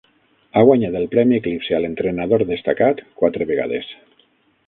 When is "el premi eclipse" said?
0.99-1.75